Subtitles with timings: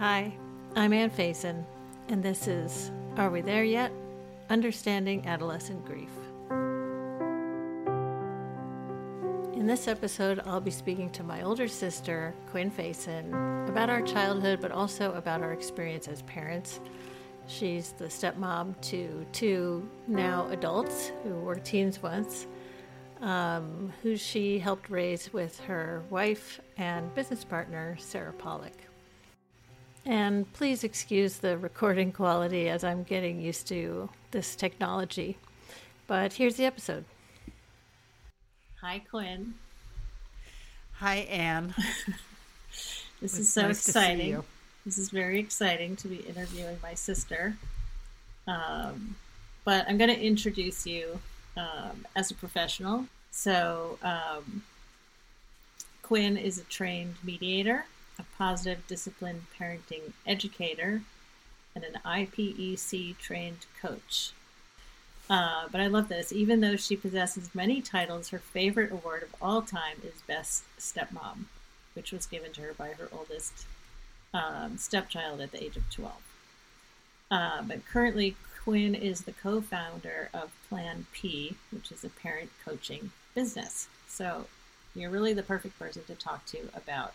[0.00, 0.32] Hi,
[0.76, 1.62] I'm Ann Faison,
[2.08, 3.92] and this is Are We There Yet?
[4.48, 6.08] Understanding Adolescent Grief.
[9.54, 14.62] In this episode, I'll be speaking to my older sister, Quinn Faison, about our childhood,
[14.62, 16.80] but also about our experience as parents.
[17.46, 22.46] She's the stepmom to two now adults who were teens once,
[23.20, 28.89] um, who she helped raise with her wife and business partner, Sarah Pollock.
[30.06, 35.36] And please excuse the recording quality as I'm getting used to this technology.
[36.06, 37.04] But here's the episode.
[38.80, 39.54] Hi, Quinn.
[40.94, 41.74] Hi, Ann.
[43.20, 44.42] this it's is so nice exciting.
[44.86, 47.56] This is very exciting to be interviewing my sister.
[48.46, 49.16] Um,
[49.64, 51.20] but I'm going to introduce you
[51.56, 53.06] um, as a professional.
[53.30, 54.62] So, um,
[56.02, 57.84] Quinn is a trained mediator
[58.20, 61.02] a positive discipline parenting educator,
[61.74, 64.32] and an IPEC trained coach.
[65.28, 66.32] Uh, but I love this.
[66.32, 71.44] Even though she possesses many titles, her favorite award of all time is Best Stepmom,
[71.94, 73.64] which was given to her by her oldest
[74.34, 76.14] um, stepchild at the age of 12.
[77.30, 82.50] Uh, but currently, Quinn is the co founder of Plan P, which is a parent
[82.64, 83.88] coaching business.
[84.08, 84.46] So
[84.96, 87.14] you're really the perfect person to talk to about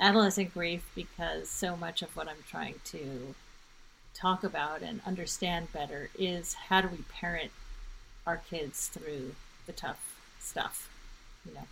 [0.00, 3.34] adolescent grief because so much of what I'm trying to
[4.14, 7.50] talk about and understand better is how do we parent
[8.26, 9.34] our kids through
[9.66, 10.88] the tough stuff,
[11.46, 11.66] you know.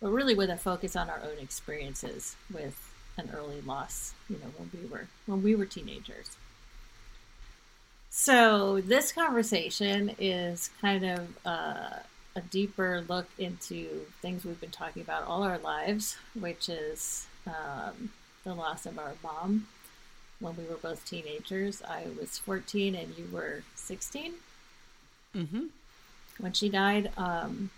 [0.00, 4.50] But really with a focus on our own experiences with an early loss, you know,
[4.58, 6.36] when we were when we were teenagers.
[8.10, 11.98] So this conversation is kind of uh,
[12.36, 18.10] a deeper look into things we've been talking about all our lives, which is um,
[18.44, 19.66] the loss of our mom
[20.40, 21.82] when we were both teenagers.
[21.82, 24.34] I was 14 and you were 16
[25.34, 25.64] mm-hmm.
[26.38, 27.10] when she died.
[27.16, 27.70] Um,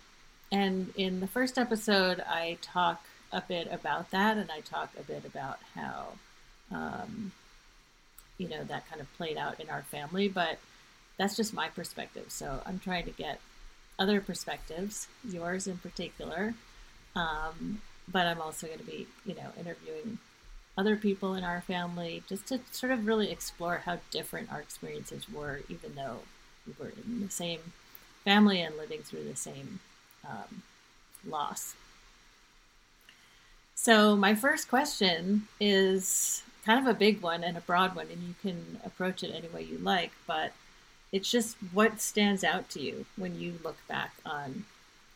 [0.51, 5.03] and in the first episode, I talk a bit about that and I talk a
[5.03, 6.13] bit about how,
[6.71, 7.31] um,
[8.37, 10.27] you know, that kind of played out in our family.
[10.27, 10.57] But
[11.17, 12.25] that's just my perspective.
[12.29, 13.39] So I'm trying to get
[13.99, 16.53] other perspectives, yours in particular.
[17.15, 20.19] Um, but I'm also going to be, you know, interviewing
[20.77, 25.29] other people in our family just to sort of really explore how different our experiences
[25.29, 26.19] were, even though
[26.65, 27.59] we were in the same
[28.23, 29.79] family and living through the same
[30.27, 30.61] um,
[31.25, 31.75] loss.
[33.73, 38.21] So, my first question is kind of a big one and a broad one, and
[38.21, 40.51] you can approach it any way you like, but
[41.11, 44.65] it's just what stands out to you when you look back on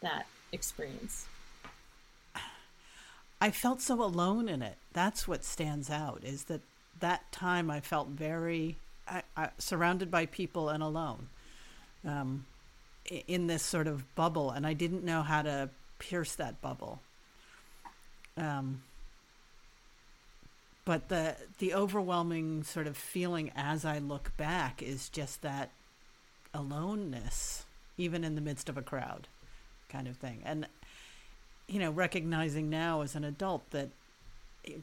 [0.01, 1.27] that experience.
[3.39, 4.75] I felt so alone in it.
[4.93, 6.61] That's what stands out is that
[6.99, 11.27] that time I felt very I, I, surrounded by people and alone
[12.05, 12.45] um,
[13.27, 17.01] in this sort of bubble, and I didn't know how to pierce that bubble.
[18.37, 18.83] Um,
[20.85, 25.71] but the the overwhelming sort of feeling as I look back is just that
[26.53, 27.65] aloneness,
[27.97, 29.27] even in the midst of a crowd,
[29.89, 30.41] kind of thing.
[30.45, 30.67] And,
[31.67, 33.89] you know, recognizing now as an adult that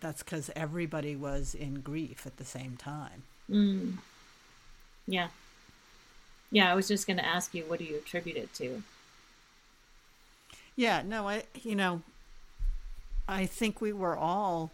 [0.01, 3.23] that's because everybody was in grief at the same time.
[3.51, 3.99] Mm.
[5.07, 5.29] Yeah.
[6.51, 8.83] Yeah, I was just going to ask you, what do you attribute it to?
[10.77, 12.03] Yeah, no, I, you know,
[13.29, 14.71] I think we were all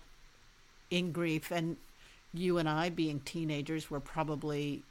[0.90, 1.76] in grief, and
[2.32, 4.82] you and I, being teenagers, were probably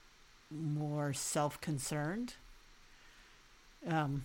[0.53, 2.35] more self concerned.
[3.87, 4.23] Um,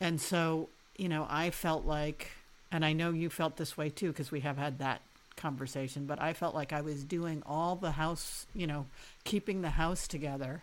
[0.00, 2.30] and so, you know, I felt like,
[2.70, 5.02] and I know you felt this way too, because we have had that
[5.36, 8.86] conversation, but I felt like I was doing all the house, you know,
[9.24, 10.62] keeping the house together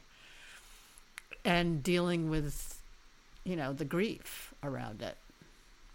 [1.45, 2.81] and dealing with,
[3.43, 5.17] you know, the grief around it,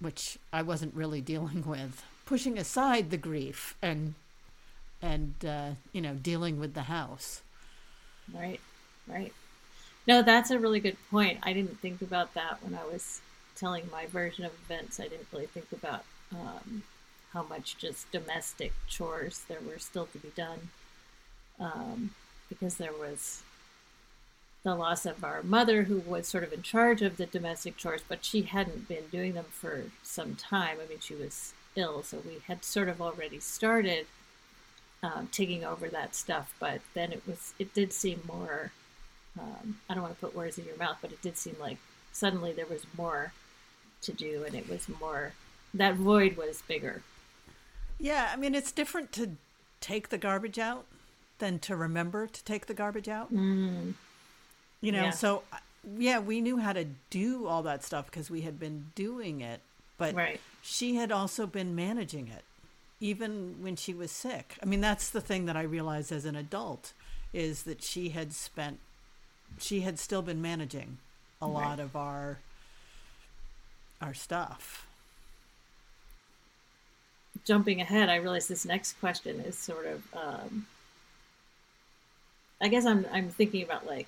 [0.01, 2.03] which I wasn't really dealing with.
[2.27, 4.15] Pushing aside the grief and,
[5.03, 7.43] and, uh, you know, dealing with the house.
[8.33, 8.61] Right.
[9.07, 9.33] Right.
[10.07, 11.39] No, that's a really good point.
[11.43, 13.21] I didn't think about that when I was
[13.57, 15.01] telling my version of events.
[15.01, 16.83] I didn't really think about um,
[17.33, 20.71] how much just domestic chores there were still to be done
[21.59, 22.11] um,
[22.49, 23.43] because there was
[24.63, 28.01] the loss of our mother, who was sort of in charge of the domestic chores,
[28.09, 30.79] but she hadn't been doing them for some time.
[30.83, 34.07] I mean, she was ill, so we had sort of already started
[35.03, 38.73] um, taking over that stuff, but then it was it did seem more
[39.39, 41.79] um, I don't want to put words in your mouth, but it did seem like
[42.13, 43.33] suddenly there was more
[44.03, 45.33] to do, and it was more
[45.73, 47.03] that void was bigger.
[47.99, 49.37] Yeah, I mean, it's different to
[49.81, 50.85] take the garbage out
[51.39, 53.33] than to remember to take the garbage out.
[53.35, 53.95] Mm.
[54.81, 55.11] You know, Yeah.
[55.11, 55.43] so
[55.99, 59.61] yeah, we knew how to do all that stuff because we had been doing it,
[59.99, 60.41] but Right.
[60.63, 62.45] she had also been managing it
[63.01, 64.57] even when she was sick.
[64.63, 66.93] I mean, that's the thing that I realized as an adult
[67.35, 68.79] is that she had spent
[69.59, 70.99] she had still been managing
[71.41, 71.53] a Right.
[71.63, 72.39] lot of our
[74.01, 74.87] our stuff.
[77.45, 80.03] jumping ahead, I realize this next question is sort of.
[80.15, 80.67] Um,
[82.61, 84.07] I guess I'm I'm thinking about like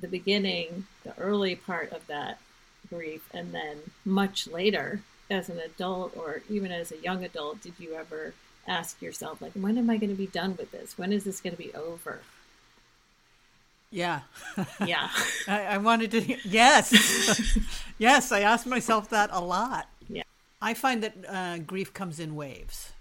[0.00, 2.38] the beginning, the early part of that
[2.88, 5.00] grief, and then much later,
[5.30, 8.34] as an adult or even as a young adult, did you ever
[8.68, 10.98] ask yourself like, when am I going to be done with this?
[10.98, 12.20] When is this going to be over?
[13.90, 14.20] Yeah.
[14.84, 15.08] Yeah,
[15.48, 17.58] I, I wanted to yes.
[17.98, 19.88] yes, I asked myself that a lot.
[20.08, 20.24] Yeah.
[20.60, 22.92] I find that uh, grief comes in waves.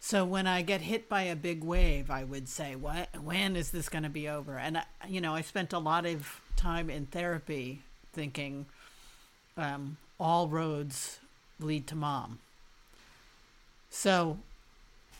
[0.00, 3.08] So when I get hit by a big wave, I would say, "What?
[3.22, 6.06] When is this going to be over?" And I, you know, I spent a lot
[6.06, 7.82] of time in therapy
[8.12, 8.66] thinking,
[9.56, 11.20] um, all roads
[11.60, 12.40] lead to mom.
[13.90, 14.38] So,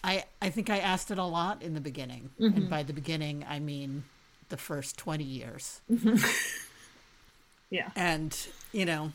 [0.02, 3.44] I I think I asked it a lot in the beginning, and by the beginning,
[3.48, 4.02] I mean
[4.52, 5.80] the first twenty years.
[7.70, 8.36] yeah, And
[8.70, 9.12] you know,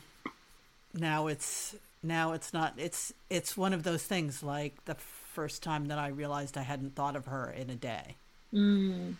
[0.92, 5.86] now it's now it's not it's it's one of those things like the first time
[5.86, 8.16] that I realized I hadn't thought of her in a day.
[8.52, 9.14] Mm.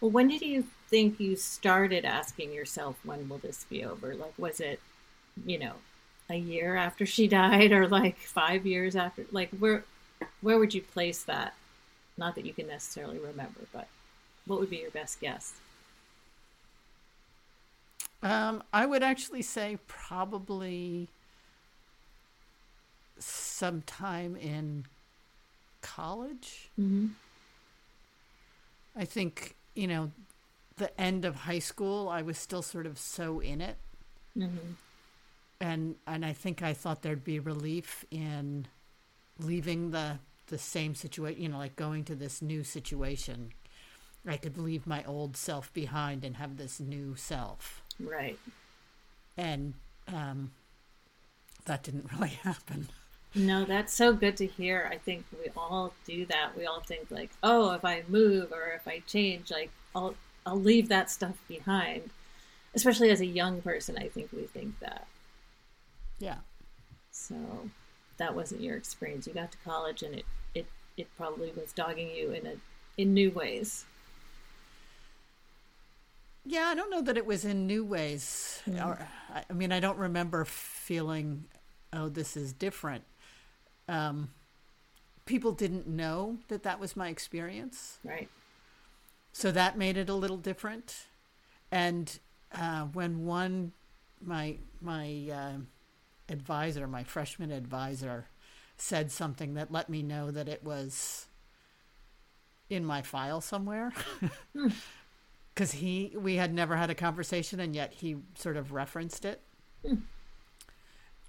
[0.00, 4.14] Well, when did you think you started asking yourself, when will this be over?
[4.14, 4.80] Like, was it,
[5.44, 5.72] you know,
[6.30, 9.26] a year after she died or like five years after?
[9.32, 9.82] Like, where,
[10.40, 11.54] where would you place that?
[12.16, 13.88] Not that you can necessarily remember, but
[14.48, 15.54] what would be your best guess?
[18.22, 21.08] Um, I would actually say probably
[23.18, 24.86] sometime in
[25.82, 26.70] college.
[26.78, 27.08] Mm-hmm.
[28.96, 30.10] I think, you know,
[30.76, 33.76] the end of high school, I was still sort of so in it.
[34.36, 34.72] Mm-hmm.
[35.60, 38.66] And and I think I thought there'd be relief in
[39.40, 43.52] leaving the the same situation, you know, like going to this new situation.
[44.26, 47.82] I could leave my old self behind and have this new self.
[48.00, 48.38] Right.
[49.36, 49.74] And
[50.12, 50.52] um,
[51.64, 52.88] that didn't really happen.
[53.34, 54.88] No, that's so good to hear.
[54.90, 56.56] I think we all do that.
[56.56, 60.14] We all think like, oh, if I move or if I change, like I'll
[60.46, 62.10] I'll leave that stuff behind.
[62.74, 65.06] Especially as a young person, I think we think that.
[66.18, 66.38] Yeah.
[67.10, 67.34] So
[68.16, 69.26] that wasn't your experience.
[69.26, 70.24] You got to college and it
[70.54, 70.66] it,
[70.96, 72.54] it probably was dogging you in a
[72.96, 73.84] in new ways.
[76.48, 78.62] Yeah, I don't know that it was in new ways.
[78.66, 81.44] Or, I I mean, I don't remember feeling,
[81.92, 83.04] oh, this is different.
[83.86, 84.30] Um,
[85.26, 87.98] people didn't know that that was my experience.
[88.02, 88.30] Right.
[89.32, 91.04] So that made it a little different.
[91.70, 92.18] And
[92.54, 93.72] uh, when one,
[94.24, 95.58] my my uh,
[96.30, 98.26] advisor, my freshman advisor,
[98.78, 101.26] said something that let me know that it was
[102.70, 103.92] in my file somewhere,
[105.58, 109.40] because he we had never had a conversation, and yet he sort of referenced it,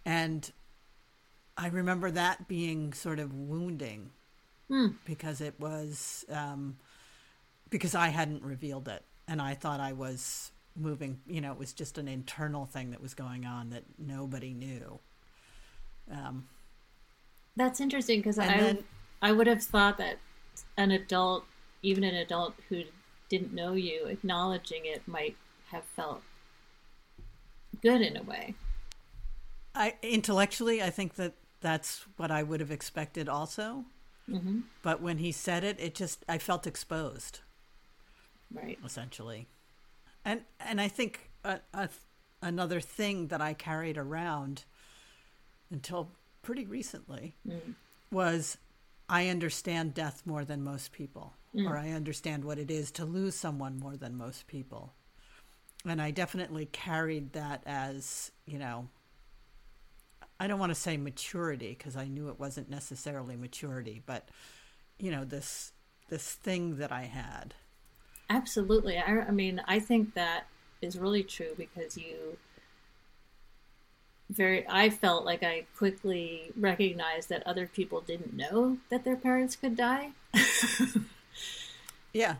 [0.05, 0.51] and
[1.57, 4.11] I remember that being sort of wounding
[4.67, 4.89] Hmm.
[5.03, 6.25] because it was.
[6.29, 6.77] Um,
[7.71, 11.71] because I hadn't revealed it and I thought I was moving, you know, it was
[11.71, 14.99] just an internal thing that was going on that nobody knew.
[16.11, 16.47] Um,
[17.55, 18.83] That's interesting because I then-
[19.21, 20.17] I would have thought that
[20.77, 21.45] an adult,
[21.83, 22.85] even an adult who
[23.29, 25.35] didn't know you, acknowledging it might
[25.71, 26.21] have felt
[27.81, 28.55] good in a way.
[29.75, 33.85] I intellectually, I think that that's what I would have expected also.
[34.29, 37.41] hmm But when he said it, it just, I felt exposed
[38.53, 38.79] Right.
[38.83, 39.47] essentially.
[40.25, 41.89] And, and I think a, a,
[42.41, 44.65] another thing that I carried around
[45.71, 46.09] until
[46.41, 47.73] pretty recently Mm.
[48.11, 48.57] was
[49.07, 51.67] I understand death more than most people, Mm.
[51.67, 54.93] or I understand what it is to lose someone more than most people.
[55.83, 58.87] And I definitely carried that as, you know,
[60.39, 64.29] I don't want to say maturity because I knew it wasn't necessarily maturity, but
[64.99, 65.73] you know, this
[66.09, 67.55] this thing that I had.
[68.29, 68.97] Absolutely.
[68.97, 70.47] I, I mean, I think that
[70.81, 72.37] is really true because you
[74.29, 79.55] very, I felt like I quickly recognized that other people didn't know that their parents
[79.55, 80.11] could die.
[82.13, 82.35] Yeah.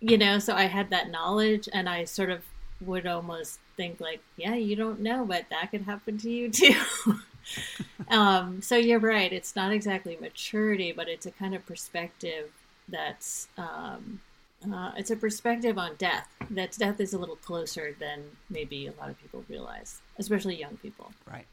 [0.00, 2.44] you know, so I had that knowledge and I sort of
[2.80, 6.74] would almost think like, yeah, you don't know, but that could happen to you too.
[8.08, 9.32] um, so you're right.
[9.32, 12.50] It's not exactly maturity, but it's a kind of perspective
[12.88, 14.20] that's um,
[14.72, 16.28] uh, it's a perspective on death.
[16.50, 20.76] That death is a little closer than maybe a lot of people realize, especially young
[20.78, 21.12] people.
[21.30, 21.46] Right.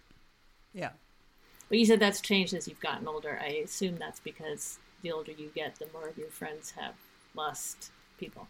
[0.73, 0.89] Yeah.
[1.69, 3.39] But you said that's changed as you've gotten older.
[3.41, 6.95] I assume that's because the older you get, the more of your friends have
[7.35, 8.47] lost people.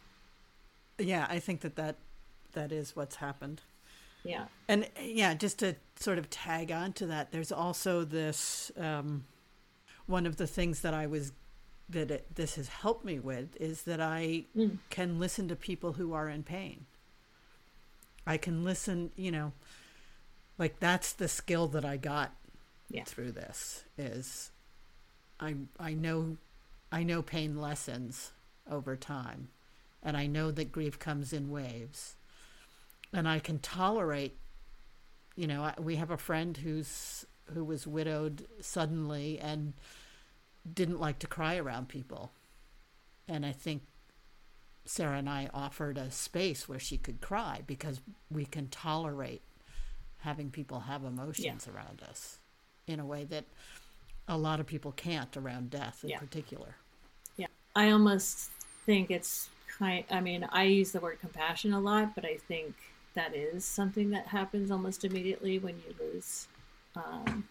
[0.97, 1.95] Yeah, I think that that,
[2.53, 3.61] that is what's happened.
[4.23, 4.45] Yeah.
[4.67, 9.25] And yeah, just to sort of tag on to that, there's also this um,
[10.05, 11.31] one of the things that I was
[11.89, 14.77] that it, this has helped me with is that I mm.
[14.89, 16.85] can listen to people who are in pain.
[18.25, 19.51] I can listen, you know,
[20.57, 22.33] like that's the skill that I got
[22.89, 23.03] yeah.
[23.03, 24.51] through this is
[25.39, 26.37] I I know
[26.91, 28.31] I know pain lessens
[28.69, 29.49] over time
[30.03, 32.15] and I know that grief comes in waves
[33.13, 34.37] and I can tolerate
[35.35, 39.73] you know, I, we have a friend who's who was widowed suddenly and
[40.71, 42.31] didn't like to cry around people.
[43.27, 43.83] And I think
[44.85, 49.41] Sarah and I offered a space where she could cry because we can tolerate
[50.19, 51.73] having people have emotions yeah.
[51.73, 52.39] around us
[52.87, 53.45] in a way that
[54.27, 56.19] a lot of people can't around death in yeah.
[56.19, 56.75] particular.
[57.75, 58.51] I almost
[58.85, 62.75] think it's kind I mean, I use the word compassion a lot, but I think
[63.13, 66.47] that is something that happens almost immediately when you lose
[66.95, 67.47] um,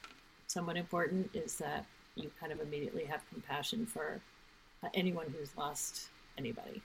[0.46, 1.84] someone important is that
[2.16, 4.20] you kind of immediately have compassion for
[4.82, 6.82] uh, anyone who's lost anybody.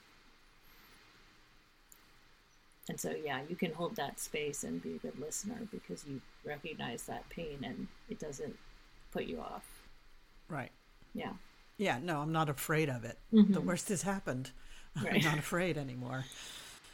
[2.88, 6.22] And so, yeah, you can hold that space and be a good listener because you
[6.44, 8.56] recognize that pain and it doesn't
[9.12, 9.66] put you off.
[10.48, 10.72] Right.
[11.16, 11.34] Yeah.
[11.78, 13.18] Yeah, no, I'm not afraid of it.
[13.34, 13.54] Mm-hmm.
[13.54, 14.52] The worst has happened.
[15.04, 15.16] Right.
[15.16, 16.24] I'm not afraid anymore.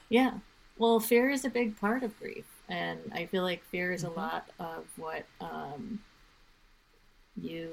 [0.09, 0.31] Yeah.
[0.79, 2.45] Well, fear is a big part of grief.
[2.67, 4.17] And I feel like fear is mm-hmm.
[4.17, 5.99] a lot of what um,
[7.39, 7.69] you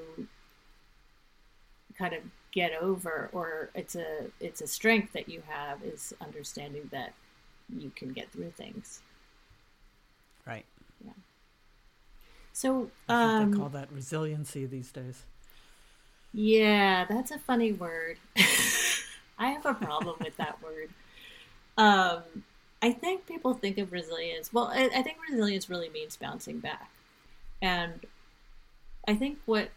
[1.99, 2.21] kind of
[2.53, 7.12] get over or it's a it's a strength that you have is understanding that
[7.77, 9.00] you can get through things
[10.47, 10.65] right
[11.05, 11.12] yeah
[12.53, 15.25] so I um, they call that resiliency these days
[16.32, 18.18] yeah that's a funny word
[19.38, 20.90] i have a problem with that word
[21.76, 22.23] um
[22.82, 26.90] i think people think of resilience well I, I think resilience really means bouncing back
[27.62, 28.04] and
[29.06, 29.70] i think what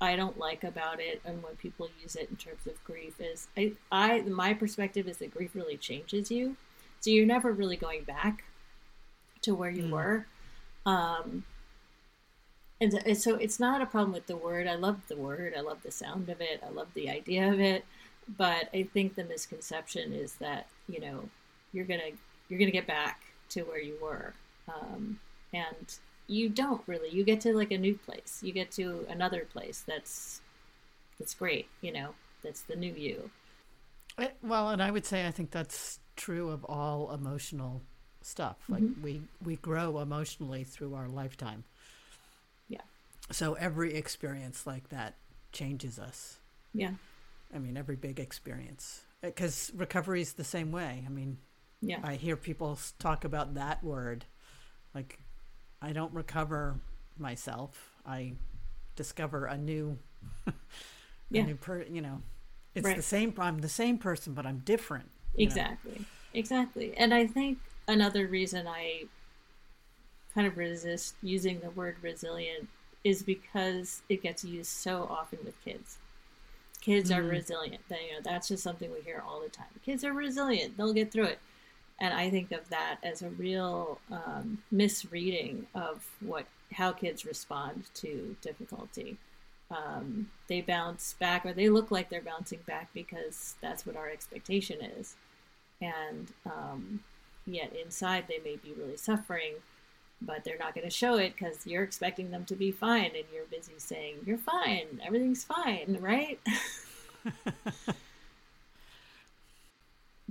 [0.00, 3.48] I don't like about it and when people use it in terms of grief is
[3.56, 6.56] I, I my perspective is that grief really changes you.
[7.00, 8.44] So you're never really going back
[9.42, 9.90] to where you mm.
[9.90, 10.26] were.
[10.86, 11.44] Um,
[12.80, 14.66] and so it's not a problem with the word.
[14.66, 15.54] I love the word.
[15.56, 16.62] I love the sound of it.
[16.64, 17.84] I love the idea of it.
[18.36, 21.28] But I think the misconception is that you know
[21.72, 22.10] you're gonna
[22.48, 23.20] you're gonna get back
[23.50, 24.34] to where you were,
[24.68, 25.18] um,
[25.52, 27.08] and you don't really.
[27.08, 28.40] You get to like a new place.
[28.42, 30.40] You get to another place that's
[31.18, 31.68] that's great.
[31.80, 33.30] You know, that's the new you.
[34.42, 37.82] Well, and I would say I think that's true of all emotional
[38.22, 38.56] stuff.
[38.68, 39.02] Like mm-hmm.
[39.02, 41.64] we we grow emotionally through our lifetime.
[43.30, 45.16] So every experience like that
[45.52, 46.38] changes us.
[46.72, 46.92] Yeah.
[47.54, 51.04] I mean, every big experience uh, because recovery is the same way.
[51.06, 51.38] I mean,
[51.80, 52.00] yeah.
[52.02, 54.24] I hear people talk about that word
[54.94, 55.18] like
[55.80, 56.80] I don't recover
[57.18, 57.94] myself.
[58.04, 58.34] I
[58.96, 59.98] discover a new,
[60.46, 60.52] a
[61.30, 61.44] yeah.
[61.44, 61.82] new per.
[61.82, 62.22] You know,
[62.74, 62.96] it's right.
[62.96, 63.34] the same.
[63.38, 65.10] I'm the same person, but I'm different.
[65.36, 65.98] Exactly.
[65.98, 66.04] Know?
[66.34, 66.94] Exactly.
[66.96, 69.04] And I think another reason I
[70.34, 72.68] kind of resist using the word resilient
[73.08, 75.98] is because it gets used so often with kids.
[76.80, 77.20] Kids mm-hmm.
[77.20, 77.82] are resilient.
[77.88, 79.66] They, you know, that's just something we hear all the time.
[79.84, 80.76] Kids are resilient.
[80.76, 81.38] They'll get through it
[82.00, 87.84] and I think of that as a real um, misreading of what how kids respond
[87.94, 89.16] to difficulty.
[89.70, 94.08] Um, they bounce back, or they look like they're bouncing back because that's what our
[94.08, 95.16] expectation is,
[95.80, 97.00] and um,
[97.46, 99.54] yet inside they may be really suffering,
[100.20, 103.24] but they're not going to show it because you're expecting them to be fine, and
[103.32, 106.38] you're busy saying you're fine, everything's fine, right?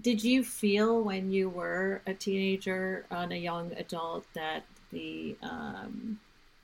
[0.02, 6.20] did you feel when you were a teenager and a young adult that the um,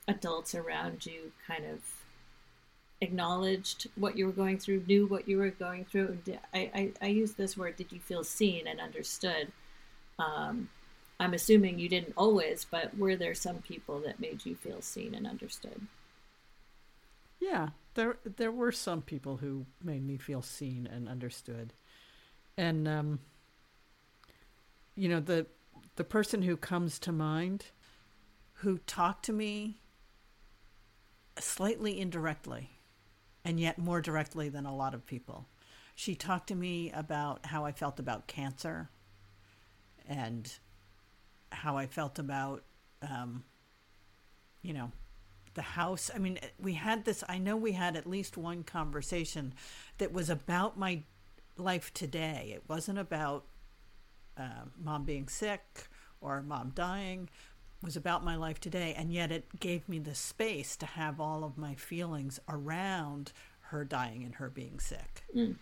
[0.08, 1.80] adults around you kind of
[3.00, 6.18] acknowledged what you were going through, knew what you were going through?
[6.52, 9.52] I, I, I use this word, did you feel seen and understood?
[10.18, 10.68] Um,
[11.24, 15.14] I'm assuming you didn't always, but were there some people that made you feel seen
[15.14, 15.80] and understood?
[17.40, 21.72] Yeah, there there were some people who made me feel seen and understood
[22.56, 23.18] and um,
[24.94, 25.46] you know the
[25.96, 27.66] the person who comes to mind
[28.58, 29.78] who talked to me
[31.38, 32.70] slightly indirectly,
[33.44, 35.46] and yet more directly than a lot of people.
[35.96, 38.90] She talked to me about how I felt about cancer
[40.08, 40.52] and
[41.54, 42.62] how I felt about,
[43.02, 43.44] um,
[44.62, 44.92] you know,
[45.54, 46.10] the house.
[46.14, 49.54] I mean, we had this, I know we had at least one conversation
[49.98, 51.02] that was about my
[51.56, 52.52] life today.
[52.54, 53.44] It wasn't about
[54.36, 55.88] uh, mom being sick
[56.20, 57.28] or mom dying.
[57.82, 58.94] It was about my life today.
[58.96, 63.32] And yet it gave me the space to have all of my feelings around
[63.68, 65.22] her dying and her being sick.
[65.36, 65.56] Mm.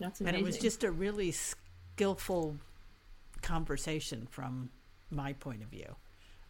[0.00, 0.34] That's amazing.
[0.34, 2.56] And it was just a really skillful
[3.42, 4.70] conversation from
[5.14, 5.96] my point of view.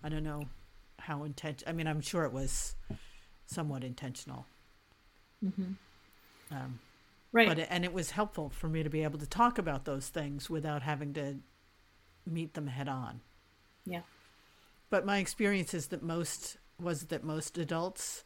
[0.02, 0.42] I don't know
[0.98, 1.70] how intentional.
[1.70, 2.74] I mean, I'm sure it was
[3.46, 4.46] somewhat intentional.
[5.44, 5.72] Mm-hmm.
[6.50, 6.78] Um,
[7.32, 7.48] right.
[7.48, 10.08] But it, and it was helpful for me to be able to talk about those
[10.08, 11.36] things without having to
[12.26, 13.20] meet them head on.
[13.86, 14.02] Yeah.
[14.90, 18.24] But my experience is that most was that most adults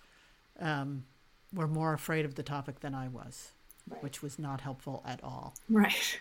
[0.59, 1.04] um,
[1.52, 3.52] were more afraid of the topic than I was
[3.90, 4.02] right.
[4.02, 5.54] which was not helpful at all.
[5.68, 6.21] Right.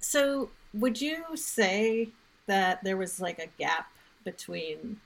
[0.00, 2.08] So, would you say
[2.48, 3.92] that there was like a gap
[4.24, 5.00] between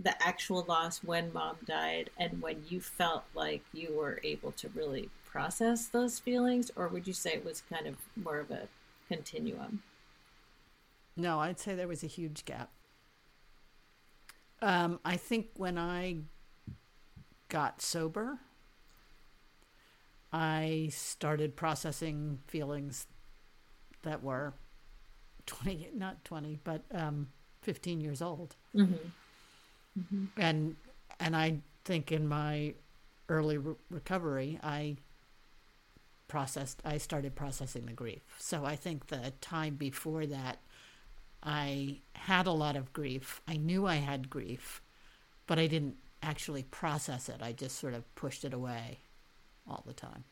[0.00, 4.68] the actual loss when mom died and when you felt like you were able to
[4.74, 8.68] really process those feelings, or would you say it was kind of more of a
[9.08, 9.82] continuum?
[11.16, 12.70] No, I'd say there was a huge gap.
[14.60, 16.18] Um, I think when I
[17.48, 18.38] got sober,
[20.32, 23.06] I started processing feelings
[24.02, 24.54] that were
[25.46, 27.28] 20, not 20, but um,
[27.62, 28.56] 15 years old.
[28.74, 28.94] Mm-hmm.
[29.98, 30.24] Mm-hmm.
[30.40, 30.76] And,
[31.20, 32.74] and I think in my
[33.28, 34.96] early re- recovery, I
[36.28, 38.22] processed, I started processing the grief.
[38.38, 40.58] So I think the time before that,
[41.42, 43.40] I had a lot of grief.
[43.48, 44.80] I knew I had grief,
[45.46, 47.40] but I didn't actually process it.
[47.42, 48.98] I just sort of pushed it away
[49.68, 50.24] all the time?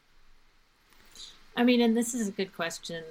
[1.57, 3.03] I mean, and this is a good question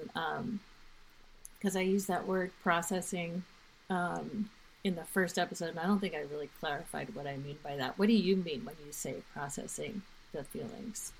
[1.59, 3.43] because I use that word processing
[3.89, 4.49] um,
[4.83, 7.75] in the first episode, and I don't think I really clarified what I mean by
[7.75, 7.99] that.
[7.99, 11.11] What do you mean when you say processing the feelings?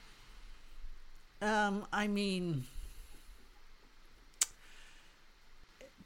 [1.41, 2.65] Um, I mean,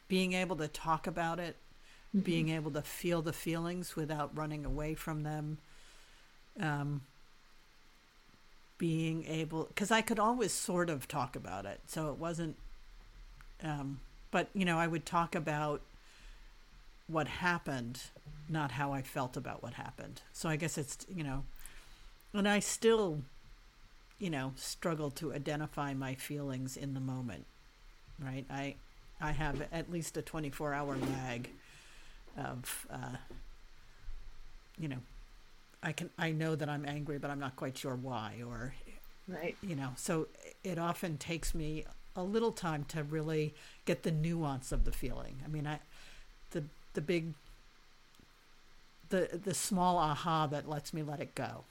[0.08, 1.56] being able to talk about it,
[2.10, 2.19] mm-hmm.
[2.24, 5.58] being able to feel the feelings without running away from them.
[6.60, 7.02] Um,
[8.78, 12.58] being able because I could always sort of talk about it, so it wasn't.
[13.63, 14.00] Um,
[14.34, 15.82] but you know, I would talk about
[17.08, 18.02] what happened,
[18.50, 20.22] not how I felt about what happened.
[20.34, 21.43] So I guess it's you know,
[22.34, 23.19] and I still,
[24.17, 27.46] you know, struggle to identify my feelings in the moment.
[28.19, 28.76] Right, I
[29.22, 31.50] I have at least a twenty four hour lag
[32.36, 32.88] of.
[32.91, 33.17] Uh,
[34.80, 34.98] you know
[35.84, 38.74] I can I know that I'm angry, but I'm not quite sure why or
[39.28, 39.56] right.
[39.62, 40.28] You know, so
[40.63, 43.54] it often takes me a little time to really
[43.86, 45.38] get the nuance of the feeling.
[45.43, 45.80] I mean, I
[46.52, 47.34] the the big
[49.10, 51.63] the the small aha that lets me let it go.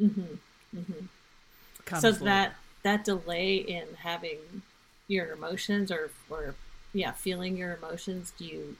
[0.00, 0.78] Mm-hmm.
[0.78, 1.96] Mm-hmm.
[1.96, 2.24] So later.
[2.24, 4.62] that that delay in having
[5.06, 6.54] your emotions or or
[6.92, 8.76] yeah, feeling your emotions, do you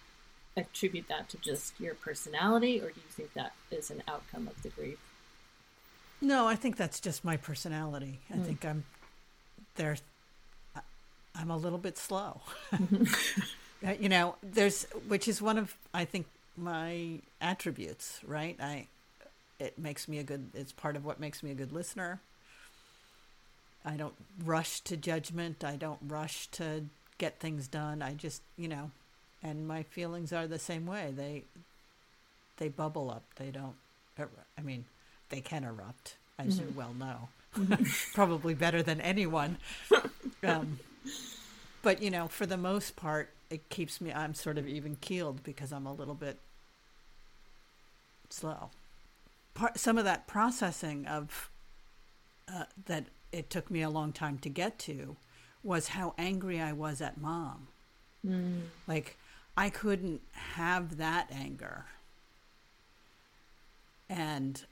[0.57, 4.61] attribute that to just your personality, or do you think that is an outcome of
[4.63, 4.99] the grief?
[6.21, 8.21] No, I think that's just my personality.
[8.31, 8.45] I mm.
[8.45, 8.85] think I'm
[9.77, 9.97] there.
[11.39, 12.41] I'm a little bit slow.
[14.01, 18.57] You know, there's which is one of I think my attributes, right?
[18.61, 18.89] I
[19.61, 20.51] it makes me a good.
[20.55, 22.21] It's part of what makes me a good listener.
[23.85, 25.63] I don't rush to judgment.
[25.63, 26.87] I don't rush to
[27.19, 28.03] get things done.
[28.03, 28.91] I just, you know,
[29.43, 31.13] and my feelings are the same way.
[31.17, 31.45] They
[32.57, 33.23] they bubble up.
[33.37, 33.77] They don't.
[34.19, 34.87] I mean,
[35.29, 36.69] they can erupt, as mm-hmm.
[36.69, 39.59] you well know, probably better than anyone.
[40.45, 40.79] Um,
[41.83, 44.13] but you know, for the most part, it keeps me.
[44.13, 46.39] I'm sort of even keeled because I'm a little bit
[48.31, 48.71] slow.
[49.55, 51.51] Part, some of that processing of
[52.53, 55.17] uh, that it took me a long time to get to
[55.63, 57.69] was how angry I was at mom.
[58.27, 58.63] Mm.
[58.87, 59.17] Like
[59.57, 61.87] I couldn't have that anger.
[64.09, 64.63] And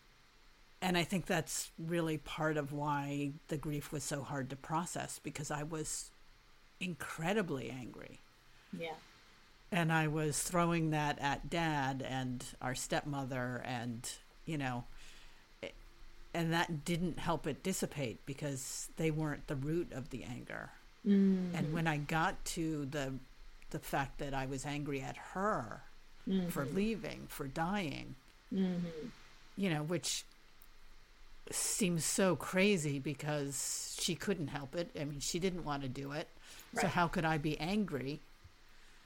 [0.80, 5.18] and I think that's really part of why the grief was so hard to process
[5.22, 6.10] because I was
[6.80, 8.20] incredibly angry.
[8.78, 8.94] Yeah.
[9.72, 14.08] And I was throwing that at dad and our stepmother and,
[14.44, 14.84] you know,
[16.32, 20.70] and that didn't help it dissipate because they weren't the root of the anger.
[21.06, 21.56] Mm-hmm.
[21.56, 23.14] And when I got to the
[23.70, 25.82] the fact that I was angry at her
[26.28, 26.48] mm-hmm.
[26.48, 28.14] for leaving, for dying.
[28.54, 29.08] Mm-hmm.
[29.56, 30.24] you know, which
[31.50, 34.90] seems so crazy because she couldn't help it.
[34.98, 36.28] I mean, she didn't want to do it.
[36.74, 36.82] Right.
[36.82, 38.20] So how could I be angry?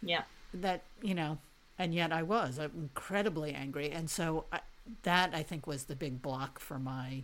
[0.03, 0.23] Yeah.
[0.53, 1.39] That, you know,
[1.79, 3.91] and yet I was I'm incredibly angry.
[3.91, 4.61] And so I,
[5.03, 7.23] that I think was the big block for my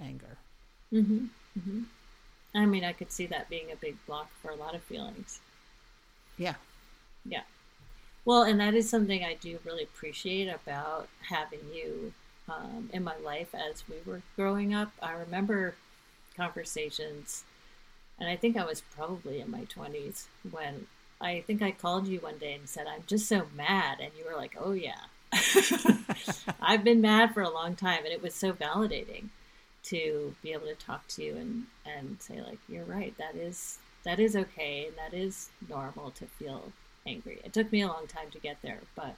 [0.00, 0.38] anger.
[0.92, 1.28] Mhm.
[1.58, 1.86] Mhm.
[2.54, 5.40] I mean, I could see that being a big block for a lot of feelings.
[6.36, 6.54] Yeah.
[7.24, 7.42] Yeah.
[8.24, 12.12] Well, and that is something I do really appreciate about having you
[12.48, 14.92] um, in my life as we were growing up.
[15.02, 15.76] I remember
[16.36, 17.44] conversations,
[18.18, 20.86] and I think I was probably in my 20s when
[21.20, 23.98] I think I called you one day and said, I'm just so mad.
[24.00, 25.00] And you were like, oh, yeah.
[26.60, 28.04] I've been mad for a long time.
[28.04, 29.28] And it was so validating
[29.84, 33.14] to be able to talk to you and, and say, like, you're right.
[33.18, 36.72] That is that is okay and that is normal to feel
[37.06, 37.40] angry.
[37.42, 39.16] It took me a long time to get there, but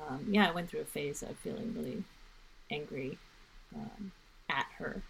[0.00, 2.04] um, yeah, I went through a phase of feeling really
[2.70, 3.18] angry
[3.74, 4.12] um,
[4.48, 5.02] at her.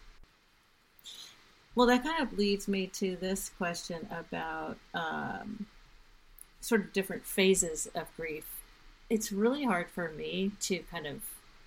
[1.74, 5.66] Well, that kind of leads me to this question about um,
[6.60, 8.46] sort of different phases of grief.
[9.08, 11.22] It's really hard for me to kind of,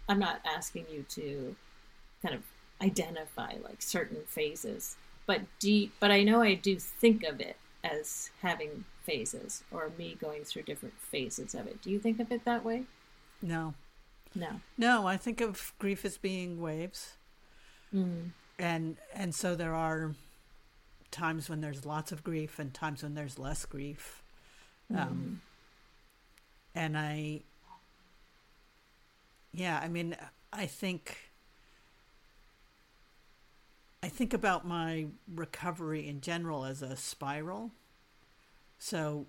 [0.07, 1.55] I'm not asking you to
[2.21, 2.43] kind of
[2.81, 8.29] identify like certain phases, but do, but I know I do think of it as
[8.41, 11.81] having phases or me going through different phases of it.
[11.81, 12.83] Do you think of it that way?
[13.41, 13.73] No.
[14.33, 14.61] No.
[14.77, 17.17] No, I think of grief as being waves.
[17.93, 18.31] Mm.
[18.57, 20.15] And and so there are
[21.11, 24.23] times when there's lots of grief and times when there's less grief.
[24.91, 25.01] Mm.
[25.01, 25.41] Um,
[26.73, 27.41] and I
[29.53, 30.15] yeah, I mean
[30.51, 31.31] I think
[34.03, 37.71] I think about my recovery in general as a spiral.
[38.77, 39.25] So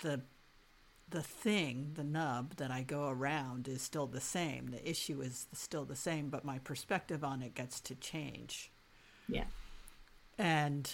[0.00, 0.22] the
[1.12, 4.70] the thing, the nub that I go around is still the same.
[4.70, 8.72] The issue is still the same, but my perspective on it gets to change.
[9.28, 9.44] Yeah.
[10.38, 10.92] And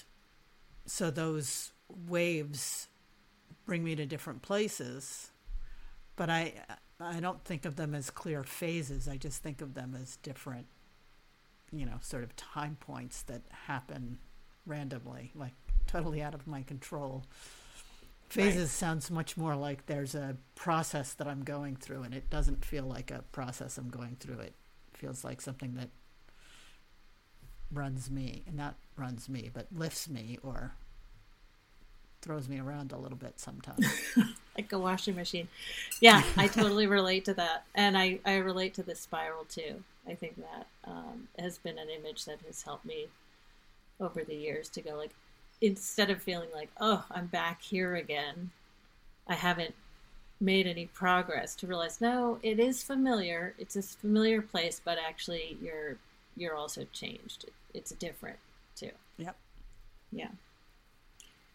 [0.87, 1.73] so those
[2.07, 2.89] waves
[3.65, 5.31] bring me to different places,
[6.17, 6.55] but I
[7.01, 9.09] I don't think of them as clear phases.
[9.09, 10.67] I just think of them as different
[11.73, 14.19] you know, sort of time points that happen
[14.67, 15.53] randomly, like
[15.87, 17.25] totally out of my control.
[18.29, 18.69] Phases right.
[18.69, 22.85] sounds much more like there's a process that I'm going through, and it doesn't feel
[22.85, 24.41] like a process I'm going through.
[24.41, 24.55] It
[24.93, 25.89] feels like something that
[27.73, 30.75] runs me, and not runs me, but lifts me or
[32.21, 33.87] throws me around a little bit sometimes.
[34.57, 35.49] like a washing machine.
[36.01, 37.65] Yeah, I totally relate to that.
[37.75, 39.83] And I, I relate to the spiral too.
[40.07, 43.07] I think that um, has been an image that has helped me
[44.01, 45.13] over the years to go like,
[45.61, 48.51] instead of feeling like, oh, I'm back here again,
[49.27, 49.75] I haven't
[50.41, 53.55] made any progress to realize, no, it is familiar.
[53.59, 55.97] It's a familiar place, but actually you're,
[56.37, 57.47] you're also changed.
[57.75, 58.39] It's different
[58.77, 58.91] too.
[59.19, 59.37] Yep.
[60.13, 60.29] Yeah.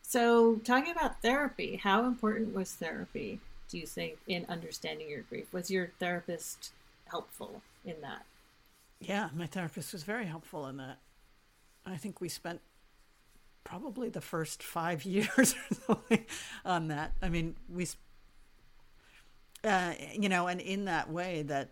[0.01, 3.39] So, talking about therapy, how important was therapy,
[3.69, 5.51] do you think, in understanding your grief?
[5.51, 6.71] Was your therapist
[7.05, 8.25] helpful in that?
[8.99, 10.97] Yeah, my therapist was very helpful in that.
[11.85, 12.61] I think we spent
[13.63, 16.25] probably the first five years or something
[16.65, 17.13] on that.
[17.21, 17.87] I mean, we,
[19.63, 21.71] uh, you know, and in that way, that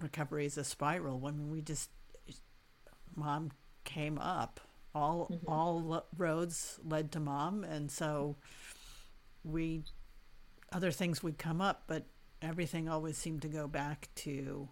[0.00, 1.18] recovery is a spiral.
[1.18, 1.90] When we just,
[3.16, 3.50] mom
[3.84, 4.60] came up
[4.94, 5.48] all mm-hmm.
[5.48, 8.36] all roads led to mom and so
[9.42, 9.82] we
[10.72, 12.06] other things would come up but
[12.40, 14.68] everything always seemed to go back to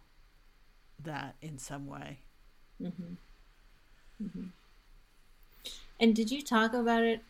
[1.01, 2.21] that in some way
[2.81, 3.15] mm-hmm.
[4.23, 4.47] Mm-hmm.
[6.03, 7.23] And did you talk about it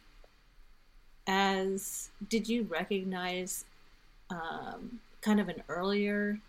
[1.28, 3.64] as did you recognize
[4.30, 6.40] um, kind of an earlier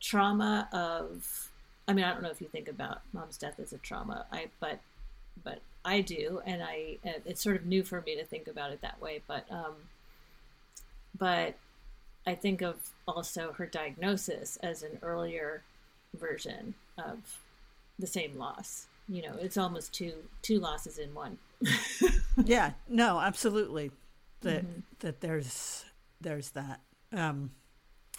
[0.00, 1.50] trauma of
[1.86, 4.46] I mean, I don't know if you think about mom's death as a trauma, I
[4.58, 4.80] but
[5.42, 8.80] but I do, and I it's sort of new for me to think about it
[8.80, 9.20] that way.
[9.26, 9.74] But um,
[11.16, 11.56] but
[12.26, 15.62] I think of also her diagnosis as an earlier
[16.14, 17.38] version of
[17.98, 18.86] the same loss.
[19.08, 21.38] You know, it's almost two two losses in one.
[22.44, 23.90] yeah, no, absolutely.
[24.40, 24.80] That mm-hmm.
[25.00, 25.84] that there's
[26.20, 26.80] there's that.
[27.12, 27.50] Um,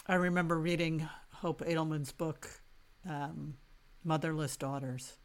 [0.08, 2.50] I remember reading Hope Edelman's book,
[3.10, 3.56] um,
[4.04, 5.18] Motherless Daughters.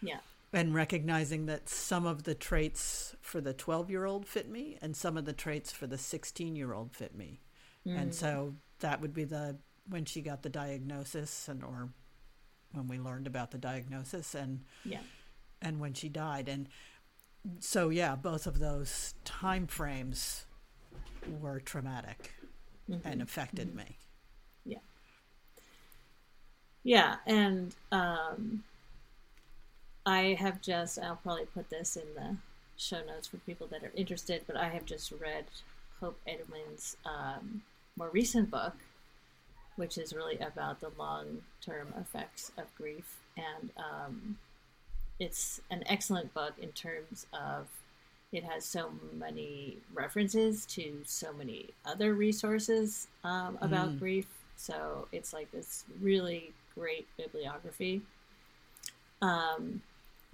[0.00, 0.18] Yeah
[0.52, 4.96] and recognizing that some of the traits for the 12 year old fit me and
[4.96, 7.40] some of the traits for the 16 year old fit me
[7.86, 7.96] mm.
[7.96, 9.56] and so that would be the
[9.88, 11.90] when she got the diagnosis and or
[12.72, 15.00] when we learned about the diagnosis and yeah
[15.62, 16.68] and when she died and
[17.58, 20.46] so yeah both of those time frames
[21.40, 22.32] were traumatic
[22.88, 23.06] mm-hmm.
[23.06, 23.78] and affected mm-hmm.
[23.78, 23.98] me
[24.64, 24.78] yeah
[26.82, 28.64] Yeah, and um,
[30.06, 32.36] I have just, I'll probably put this in the
[32.76, 35.44] show notes for people that are interested, but I have just read
[36.00, 37.62] Hope Edelman's um,
[37.96, 38.74] more recent book,
[39.80, 43.16] which is really about the long term effects of grief.
[43.38, 44.36] And um,
[45.18, 47.66] it's an excellent book in terms of
[48.30, 53.98] it has so many references to so many other resources um, about mm.
[53.98, 54.26] grief.
[54.56, 58.02] So it's like this really great bibliography.
[59.22, 59.80] Um,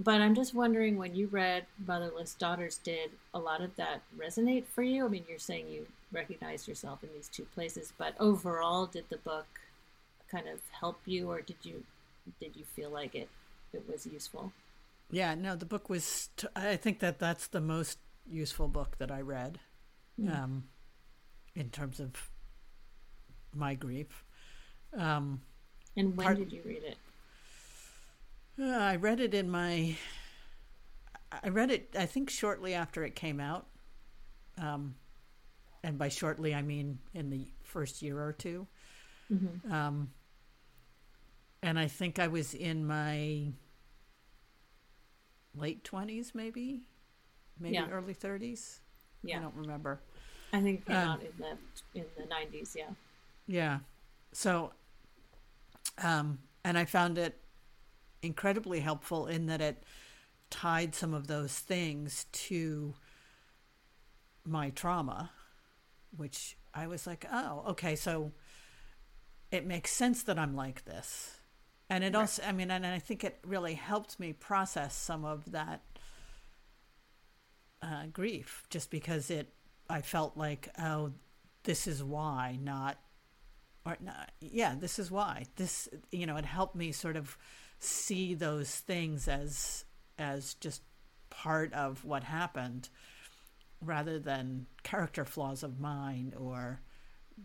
[0.01, 4.67] but I'm just wondering when you read Motherless Daughters, did a lot of that resonate
[4.67, 5.07] for you?
[5.07, 9.19] I mean, you're saying you recognized yourself in these two places, but overall, did the
[9.19, 9.47] book
[10.31, 11.85] kind of help you, or did you
[12.41, 13.29] did you feel like it
[13.73, 14.53] it was useful?
[15.11, 16.31] Yeah, no, the book was.
[16.37, 19.61] T- I think that that's the most useful book that I read,
[20.21, 20.35] mm.
[20.35, 20.65] um,
[21.55, 22.31] in terms of
[23.55, 24.25] my grief.
[24.97, 25.43] Um,
[25.97, 26.97] and when part, did you read it?
[28.61, 29.97] Uh, I read it in my.
[31.43, 33.67] I read it, I think, shortly after it came out.
[34.59, 34.95] Um,
[35.87, 38.67] and by shortly, I mean in the first year or 2
[39.33, 39.73] mm-hmm.
[39.73, 40.11] um,
[41.63, 43.53] and I think I was in my
[45.57, 46.83] late 20s, maybe,
[47.59, 47.89] maybe yeah.
[47.91, 48.81] early 30s.
[49.23, 49.39] Yeah.
[49.39, 50.01] I don't remember.
[50.53, 52.23] I think it came um, out in the, in the
[52.59, 52.91] 90s, yeah.
[53.47, 53.79] Yeah.
[54.33, 54.73] So,
[56.03, 57.39] um, and I found it
[58.23, 59.83] incredibly helpful in that it
[60.51, 62.95] tied some of those things to
[64.45, 65.31] my trauma,
[66.17, 68.33] which I was like, oh, okay, so
[69.51, 71.39] it makes sense that I'm like this.
[71.89, 72.21] And it right.
[72.21, 75.83] also, I mean, and I think it really helped me process some of that
[77.83, 79.53] uh, grief just because it,
[79.89, 81.13] I felt like, oh,
[81.63, 82.99] this is why, not,
[83.85, 85.45] or not, yeah, this is why.
[85.57, 87.39] This, you know, it helped me sort of
[87.79, 89.85] see those things as
[90.19, 90.83] as just
[91.29, 92.89] part of what happened
[93.87, 96.81] rather than character flaws of mine or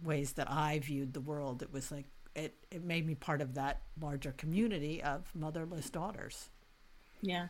[0.03, 1.61] ways that I viewed the world.
[1.61, 6.49] It was like it, it made me part of that larger community of motherless daughters.
[7.21, 7.47] Yeah.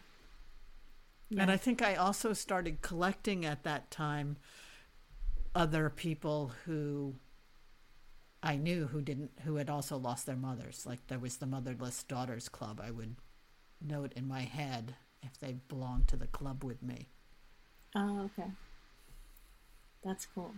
[1.30, 1.42] yeah.
[1.42, 4.38] And I think I also started collecting at that time
[5.54, 7.16] other people who
[8.44, 10.86] I knew who didn't who had also lost their mothers.
[10.86, 12.82] Like there was the Motherless Daughters Club.
[12.84, 13.16] I would
[13.80, 17.10] note in my head if they belonged to the club with me.
[17.96, 18.50] Oh, okay.
[20.04, 20.54] That's cool.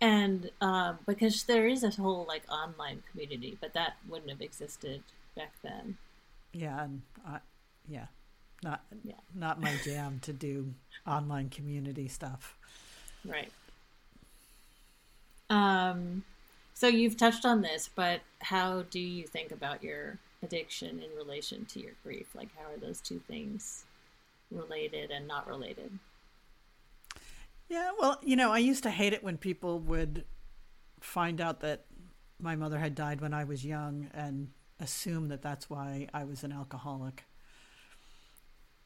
[0.00, 5.02] And uh, because there is a whole like online community, but that wouldn't have existed
[5.36, 5.96] back then.
[6.52, 7.38] Yeah, and I,
[7.88, 8.06] yeah,
[8.62, 9.14] not yeah.
[9.34, 10.72] not my jam to do
[11.06, 12.56] online community stuff.
[13.24, 13.52] Right.
[15.50, 16.24] Um
[16.74, 21.64] so you've touched on this, but how do you think about your addiction in relation
[21.66, 22.28] to your grief?
[22.36, 23.84] Like, how are those two things
[24.52, 25.98] related and not related?
[27.68, 30.24] Yeah, well, you know, I used to hate it when people would
[31.00, 31.84] find out that
[32.40, 34.48] my mother had died when I was young and
[34.80, 37.24] assume that that's why I was an alcoholic.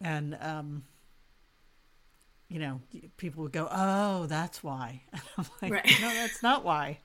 [0.00, 0.84] And, um,
[2.48, 2.80] you know,
[3.16, 5.02] people would go, "Oh, that's why."
[5.38, 5.96] I'm like, right.
[6.00, 6.98] "No, that's not why."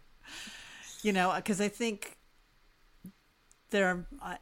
[1.03, 2.17] you know, because I think
[3.69, 4.35] there uh,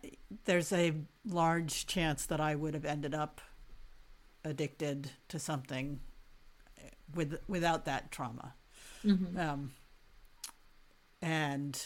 [0.46, 0.94] there's a
[1.26, 3.42] large chance that I would have ended up
[4.44, 6.00] addicted to something
[7.16, 8.54] with without that trauma.
[9.04, 9.40] Mm-hmm.
[9.40, 9.72] Um,
[11.22, 11.82] and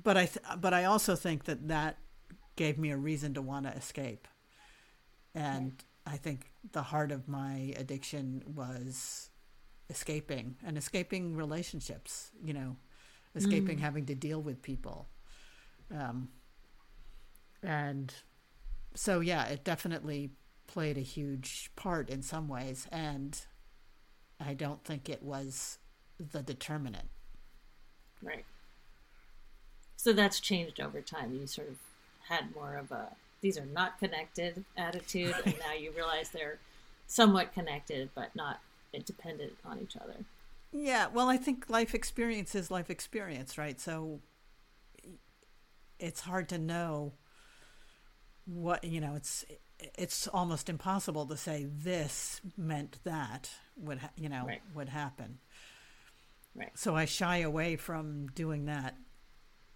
[0.00, 1.98] but I th- but I also think that that
[2.54, 4.28] gave me a reason to want to escape.
[5.34, 9.30] And I think the heart of my addiction was
[9.90, 12.76] escaping and escaping relationships, you know,
[13.34, 13.80] escaping mm.
[13.80, 15.08] having to deal with people.
[15.94, 16.30] Um,
[17.62, 18.12] and
[18.94, 20.30] so, yeah, it definitely
[20.66, 22.86] played a huge part in some ways.
[22.90, 23.38] And
[24.40, 25.78] I don't think it was
[26.18, 27.08] the determinant.
[28.22, 28.44] Right.
[29.96, 31.34] So that's changed over time.
[31.34, 31.76] You sort of
[32.28, 33.08] had more of a
[33.40, 36.58] these are not connected attitude, and now you realize they're
[37.06, 38.60] somewhat connected but not
[39.04, 40.24] dependent on each other.
[40.72, 43.80] Yeah, well, I think life experience is life experience, right?
[43.80, 44.20] So
[45.98, 47.12] it's hard to know
[48.46, 49.14] what you know.
[49.14, 49.44] It's
[49.96, 54.62] it's almost impossible to say this meant that would ha- you know right.
[54.74, 55.38] would happen.
[56.54, 56.70] Right.
[56.74, 58.96] So I shy away from doing that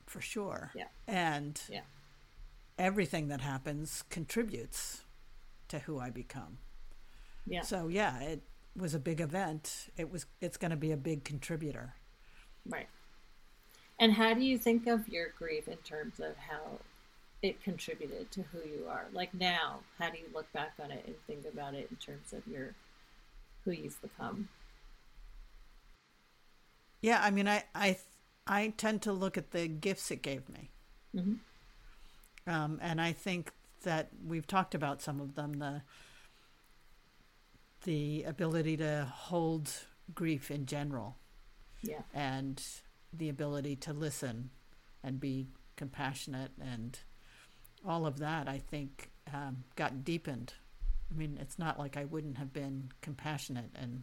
[0.07, 0.73] for sure.
[0.75, 0.87] Yeah.
[1.07, 1.81] And yeah.
[2.79, 5.05] everything that happens contributes
[5.69, 6.59] to who I become.
[7.47, 7.63] Yeah.
[7.63, 8.43] So yeah, it
[8.77, 11.95] was a big event, it was it's going to be a big contributor.
[12.67, 12.89] Right.
[13.99, 16.79] And how do you think of your grief in terms of how
[17.43, 19.07] it contributed to who you are?
[19.13, 22.33] Like now, how do you look back on it and think about it in terms
[22.33, 22.75] of your
[23.65, 24.49] who you've become?
[27.01, 27.99] Yeah, I mean, I I
[28.47, 30.71] I tend to look at the gifts it gave me,
[31.15, 32.51] mm-hmm.
[32.51, 35.55] um, and I think that we've talked about some of them.
[35.55, 35.83] The
[37.85, 39.73] the ability to hold
[40.15, 41.17] grief in general,
[41.83, 42.63] yeah, and
[43.13, 44.51] the ability to listen
[45.03, 46.99] and be compassionate and
[47.87, 48.49] all of that.
[48.49, 50.55] I think um, got deepened.
[51.11, 54.03] I mean, it's not like I wouldn't have been compassionate and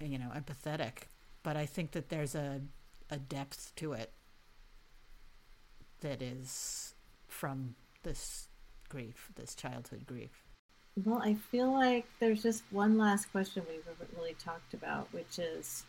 [0.00, 1.04] you know empathetic
[1.44, 2.60] but I think that there's a
[3.10, 4.10] a depth to it
[6.00, 6.94] that is
[7.28, 8.48] from this
[8.88, 10.42] grief, this childhood grief.
[11.04, 15.38] Well, I feel like there's just one last question we haven't really talked about, which
[15.38, 15.84] is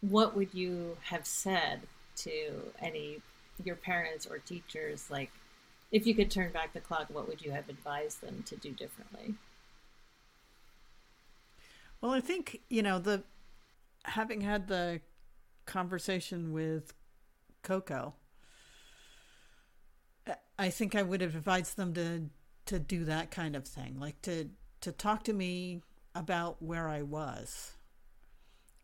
[0.00, 1.80] what would you have said
[2.16, 3.20] to any
[3.64, 5.30] your parents or teachers like
[5.90, 8.70] if you could turn back the clock what would you have advised them to do
[8.70, 9.34] differently?
[12.00, 13.24] Well i think you know the
[14.04, 15.00] having had the
[15.66, 16.94] conversation with
[17.62, 18.14] Coco,
[20.58, 22.30] I think I would have advised them to
[22.66, 24.48] to do that kind of thing, like to
[24.80, 25.82] to talk to me
[26.14, 27.72] about where I was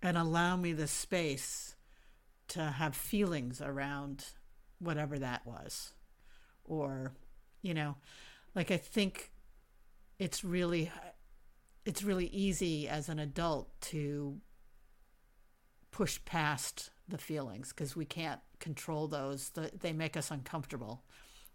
[0.03, 1.77] and allow me the space
[2.49, 4.27] to have feelings around
[4.79, 5.93] whatever that was.
[6.65, 7.13] Or,
[7.63, 7.97] you know,
[8.55, 9.33] like I think
[10.19, 10.91] it's really
[11.85, 14.39] it's really easy as an adult to
[15.91, 19.53] push past the feelings because we can't control those.
[19.81, 21.05] They make us uncomfortable.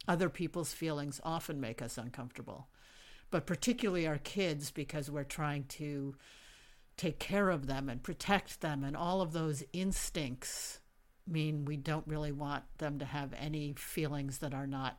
[0.08, 2.70] Other people's feelings often make us uncomfortable,
[3.32, 6.16] but particularly our kids because we're trying to
[6.96, 10.80] take care of them and protect them, and all of those instincts
[11.30, 14.98] mean we don't really want them to have any feelings that are not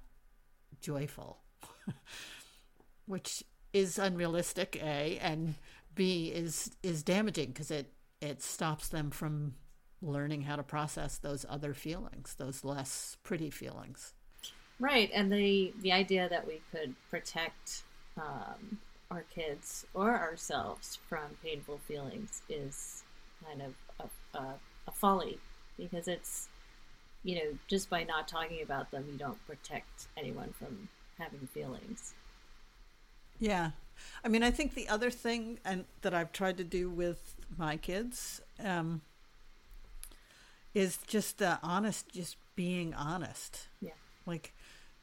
[0.81, 1.39] joyful,
[3.07, 5.55] which is unrealistic, A, and
[5.95, 9.55] B is is damaging because it it stops them from
[10.03, 14.15] learning how to process those other feelings, those less pretty feelings.
[14.79, 17.83] Right, and the the idea that we could protect
[18.17, 18.79] um,
[19.11, 23.03] our kids or ourselves from painful feelings is
[23.45, 23.75] kind of
[24.35, 24.55] a, a,
[24.89, 25.39] a folly
[25.81, 26.49] because it's
[27.23, 30.89] you know just by not talking about them you don't protect anyone from
[31.19, 32.15] having feelings.
[33.39, 33.71] Yeah,
[34.25, 37.77] I mean, I think the other thing and that I've tried to do with my
[37.77, 39.03] kids um,
[40.75, 43.69] is just the honest, just being honest.
[43.81, 43.91] Yeah.
[44.27, 44.53] Like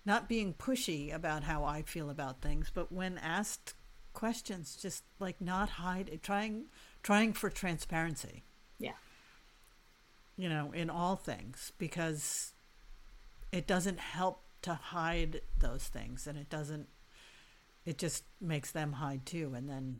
[0.06, 3.74] not being pushy about how I feel about things, but when asked
[4.14, 6.66] questions, just like not hide, trying,
[7.04, 8.44] trying for transparency.
[8.80, 8.92] Yeah.
[10.38, 12.54] You know, in all things, because
[13.52, 16.88] it doesn't help to hide those things and it doesn't
[17.86, 20.00] it just makes them hide too and then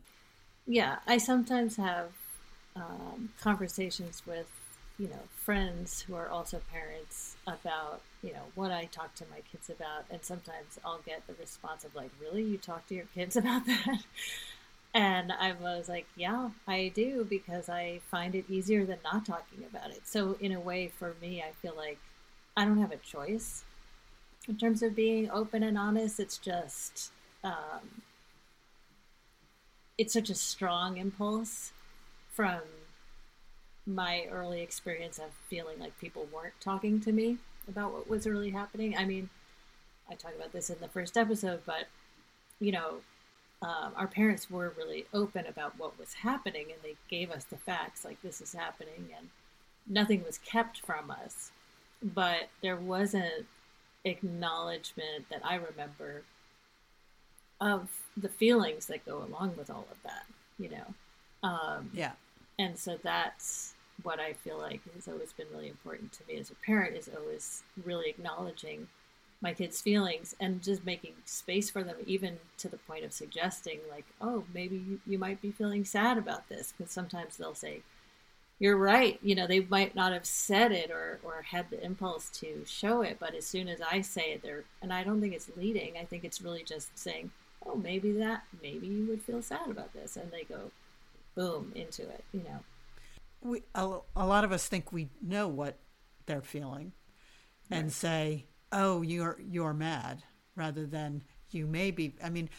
[0.66, 2.10] yeah i sometimes have
[2.76, 4.46] um, conversations with
[4.98, 9.40] you know friends who are also parents about you know what i talk to my
[9.50, 12.42] kids about and sometimes i'll get the response of like really?
[12.42, 14.02] You talk to your kids about that
[14.98, 19.64] and i was like yeah i do because i find it easier than not talking
[19.70, 21.98] about it so in a way for me i feel like
[22.56, 23.62] i don't have a choice
[24.48, 27.12] in terms of being open and honest it's just
[27.44, 28.02] um,
[29.96, 31.70] it's such a strong impulse
[32.32, 32.60] from
[33.86, 38.50] my early experience of feeling like people weren't talking to me about what was really
[38.50, 38.96] happening.
[38.96, 39.30] I mean,
[40.10, 41.86] I talk about this in the first episode, but
[42.60, 42.98] you know,
[43.60, 47.56] um, our parents were really open about what was happening and they gave us the
[47.56, 49.28] facts like this is happening and
[49.88, 51.50] nothing was kept from us.
[52.02, 53.46] But there wasn't
[54.04, 56.22] acknowledgement that I remember
[57.60, 60.26] of the feelings that go along with all of that,
[60.58, 61.48] you know.
[61.48, 62.12] Um, yeah.
[62.60, 63.74] And so that's
[64.04, 67.10] what I feel like has always been really important to me as a parent is
[67.16, 68.86] always really acknowledging
[69.40, 73.78] my kids' feelings and just making space for them, even to the point of suggesting,
[73.90, 76.72] like, oh, maybe you, you might be feeling sad about this.
[76.76, 77.82] Because sometimes they'll say,
[78.58, 79.18] you're right.
[79.22, 83.02] You know, they might not have said it or, or had the impulse to show
[83.02, 85.96] it, but as soon as I say it, they're, and I don't think it's leading,
[85.96, 87.30] I think it's really just saying,
[87.64, 90.16] oh, maybe that, maybe you would feel sad about this.
[90.16, 90.72] And they go,
[91.36, 92.58] boom, into it, you know.
[93.40, 95.76] We, a, a lot of us think we know what
[96.26, 96.90] they're feeling
[97.70, 97.92] and right.
[97.92, 100.22] say, oh, you're, you're mad
[100.56, 102.14] rather than you may be.
[102.22, 102.50] I mean,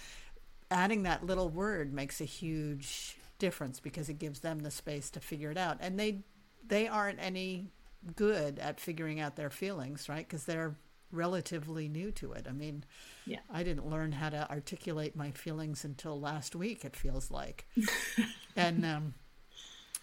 [0.71, 5.19] adding that little word makes a huge difference because it gives them the space to
[5.19, 5.77] figure it out.
[5.79, 6.23] And they,
[6.67, 7.67] they aren't any
[8.15, 10.27] good at figuring out their feelings, right?
[10.27, 10.75] Because they're
[11.11, 12.45] relatively new to it.
[12.47, 12.83] I mean,
[13.25, 13.39] yeah.
[13.51, 17.65] I didn't learn how to articulate my feelings until last week, it feels like.
[18.55, 19.13] and, um,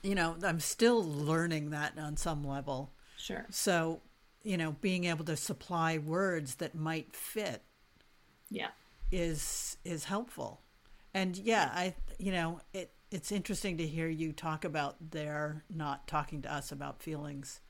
[0.03, 2.93] you know, I'm still learning that on some level.
[3.17, 3.47] Sure.
[3.51, 4.01] So,
[4.47, 7.63] you know, being able to supply words that might fit
[8.49, 8.69] yeah
[9.11, 10.61] is is helpful.
[11.13, 16.07] And yeah, I you know, it it's interesting to hear you talk about their not
[16.07, 17.61] talking to us about feelings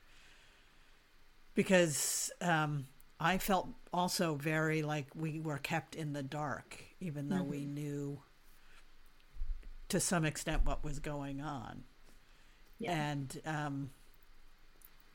[1.55, 2.85] because um,
[3.19, 7.49] I felt also very like we were kept in the dark, even though mm-hmm.
[7.49, 8.21] we knew
[9.89, 11.85] to some extent what was going on.
[12.77, 12.91] Yeah.
[12.91, 13.89] And um,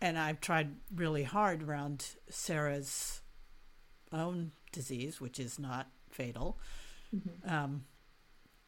[0.03, 3.23] and I've tried really hard around Sarah's
[4.13, 6.59] own disease, which is not fatal,
[7.15, 7.49] mm-hmm.
[7.49, 7.85] um,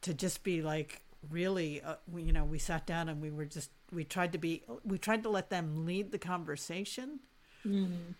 [0.03, 3.45] to just be like really, uh, we, you know, we sat down and we were
[3.45, 7.19] just we tried to be we tried to let them lead the conversation
[7.67, 8.13] mm-hmm.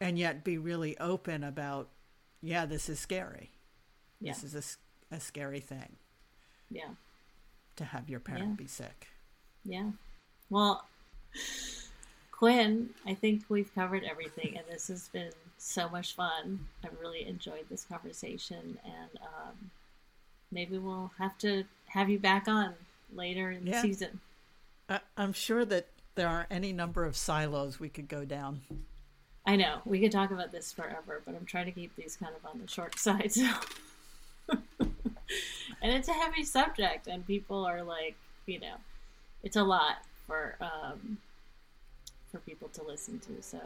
[0.00, 1.90] and yet be really open about,
[2.40, 3.50] yeah, this is scary.
[4.20, 4.32] Yeah.
[4.32, 4.78] This is
[5.12, 5.96] a, a scary thing.
[6.70, 6.88] Yeah.
[7.76, 8.56] To have your parent yeah.
[8.56, 9.06] be sick.
[9.64, 9.90] Yeah.
[10.50, 10.88] Well,
[12.38, 16.60] Quinn, I think we've covered everything, and this has been so much fun.
[16.84, 19.70] I've really enjoyed this conversation, and um,
[20.52, 22.74] maybe we'll have to have you back on
[23.12, 23.72] later in yeah.
[23.72, 24.20] the season.
[24.88, 28.60] I, I'm sure that there are any number of silos we could go down.
[29.44, 32.34] I know we could talk about this forever, but I'm trying to keep these kind
[32.36, 33.32] of on the short side.
[33.32, 33.50] So.
[34.48, 38.14] and it's a heavy subject, and people are like,
[38.46, 38.76] you know,
[39.42, 39.96] it's a lot
[40.28, 41.18] for um,
[42.30, 43.42] for people to listen to.
[43.42, 43.60] So,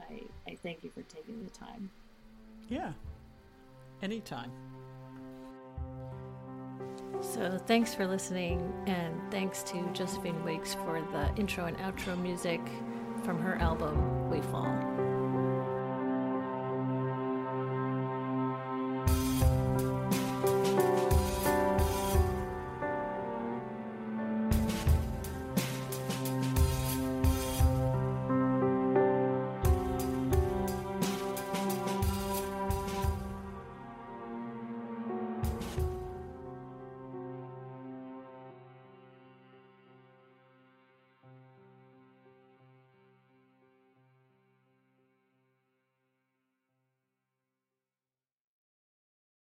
[0.00, 1.90] I I thank you for taking the time.
[2.68, 2.92] Yeah,
[4.02, 4.50] anytime.
[7.20, 12.60] So, thanks for listening, and thanks to Josephine Wiggs for the intro and outro music
[13.24, 14.28] from her album